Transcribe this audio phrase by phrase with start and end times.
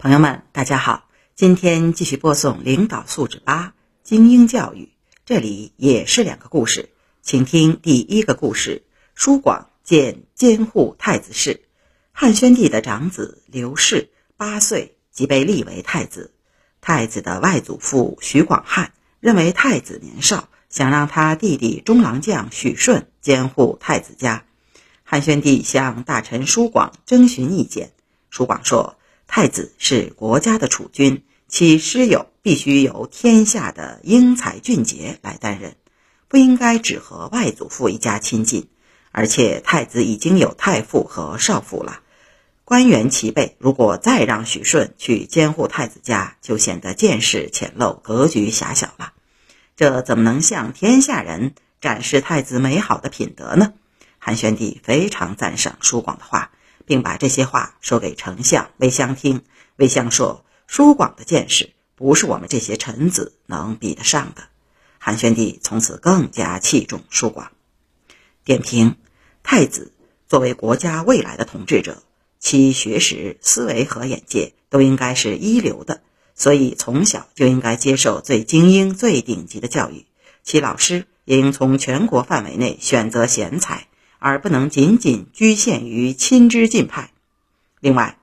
[0.00, 4.94] 朋友们，大家好，今天继续播送领导素质八精英教育，
[5.26, 6.88] 这里也是两个故事，
[7.20, 8.82] 请听第一个故事：
[9.14, 11.64] 舒广见监护太子氏。
[12.12, 14.08] 汉宣帝的长子刘氏
[14.38, 16.32] 八岁即被立为太子，
[16.80, 24.46] 太子的外祖父徐广汉认为太子年少，想让他弟弟中郎将许顺监护太子家。
[25.04, 27.92] 汉宣帝向大臣舒广征询意见，
[28.30, 28.96] 舒广说。
[29.32, 35.76] 太子是国家的储君，其师友必须由天下的英才俊杰来担任，
[36.26, 38.68] 不应该只和外祖父一家亲近。
[39.12, 42.00] 而且太子已经有太傅和少傅了，
[42.64, 43.54] 官员齐备。
[43.60, 49.12] 如果再让许顺去监护太子家，就显得见识浅陋，格局狭小了。
[49.76, 53.74] 这怎么能向天下人展示太子美好的品德呢？
[54.18, 56.50] 汉宣帝非常赞赏舒广的话。
[56.90, 59.44] 并把这些话说给丞相魏相听。
[59.76, 64.42] 魏相说：“舒广的见识不是我们这些臣子能比得上的。”
[64.98, 67.52] 汉宣帝从此更加器重舒广。
[68.42, 68.96] 点评：
[69.44, 69.92] 太子
[70.26, 72.02] 作为国家未来的统治者，
[72.40, 76.02] 其学识、思维和眼界都应该是一流的，
[76.34, 80.06] 所以从小就应该接受最精英、最顶级的教育。
[80.42, 83.86] 其老师也应从全国范围内选择贤才。
[84.20, 87.10] 而不能仅仅局限于亲支近派。
[87.80, 88.18] 另外，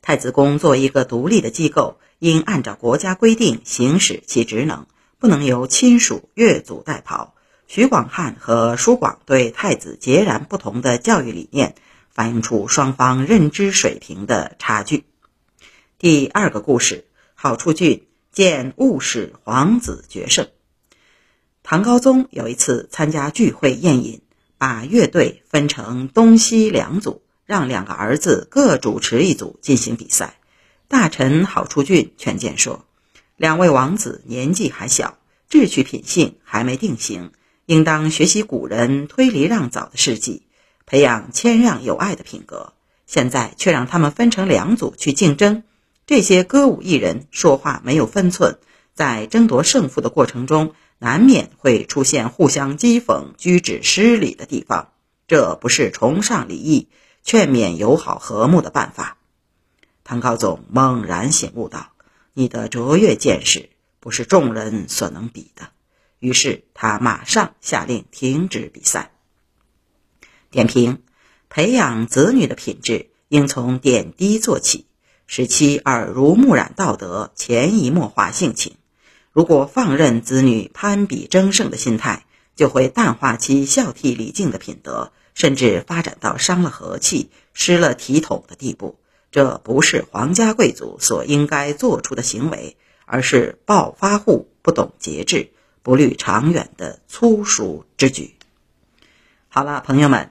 [0.00, 4.86] 太子宫作为一个独立的机构，应按照国家规定行使其职能，
[5.18, 7.30] 不能由亲属越俎代庖。
[7.66, 11.74] 徐广汉和舒广对太子截然不同的教育理念，
[12.10, 15.04] 反映出双方认知水平的差距。
[15.98, 20.48] 第二个故事：郝处俊见务使皇子决胜。
[21.62, 24.20] 唐高宗有一次参加聚会宴饮。
[24.64, 30.38] 把乐队分成东西两组，让两个儿子各主持一组进行比赛。
[30.88, 32.86] 大臣郝初俊劝谏说
[33.36, 35.18] ：“两位王子年纪还小，
[35.50, 37.32] 志趣品性还没定型，
[37.66, 40.44] 应当学习古人推礼让早的事迹，
[40.86, 42.72] 培养谦让有爱的品格。
[43.04, 45.62] 现在却让他们分成两组去竞争，
[46.06, 48.56] 这些歌舞艺人说话没有分寸，
[48.94, 50.72] 在争夺胜负的过程中。”
[51.04, 54.94] 难免会出现互相讥讽、举止失礼的地方，
[55.28, 56.88] 这不是崇尚礼义、
[57.22, 59.18] 劝勉友好和睦的办法。
[60.02, 61.90] 唐高宗猛然醒悟道
[62.32, 63.68] ：“你的卓越见识
[64.00, 65.68] 不是众人所能比的。”
[66.20, 69.10] 于是他马上下令停止比赛。
[70.50, 71.02] 点评：
[71.50, 74.86] 培养子女的品质应从点滴做起，
[75.26, 78.76] 使其耳濡目染道德，潜移默化性情。
[79.34, 82.24] 如果放任子女攀比争胜的心态，
[82.54, 88.96] 就会淡化其孝悌礼敬的品德，甚至发展到伤了和气、失了体统的地步。
[89.32, 95.50] 这不是皇家贵族所应该做出的行为，而是暴发户不懂节制、
[95.82, 98.36] 不虑长远的粗俗之举。
[99.48, 100.30] 好了，朋友们，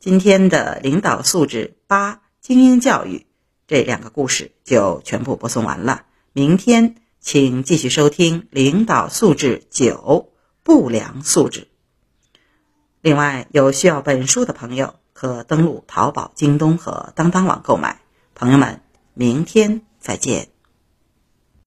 [0.00, 3.26] 今天的领导素质八、精英教育
[3.68, 6.06] 这两个故事就全部播送完了。
[6.32, 6.96] 明天。
[7.30, 11.68] 请继续收听领导素质九不良素质。
[13.02, 18.00] 另外，有需要本书的朋友，可登录淘宝、京东和当当网购买。
[18.34, 18.80] 朋友们，
[19.12, 20.48] 明天再见。